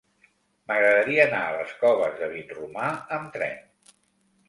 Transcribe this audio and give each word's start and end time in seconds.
M'agradaria 0.71 1.27
anar 1.29 1.43
a 1.49 1.53
les 1.57 1.77
Coves 1.83 2.19
de 2.25 2.33
Vinromà 2.35 2.91
amb 3.19 3.33
tren. 3.39 3.65